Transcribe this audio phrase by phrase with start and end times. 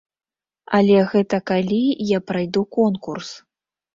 [0.77, 1.77] Але гэта калі
[2.11, 3.29] я прайду конкурс.